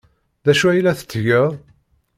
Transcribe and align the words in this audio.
D 0.45 0.47
acu 0.51 0.65
ay 0.69 0.81
la 0.81 0.97
tettgeḍ? 0.99 1.51